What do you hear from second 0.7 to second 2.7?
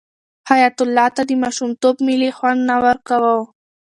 الله ته د ماشومتوب مېلې خوند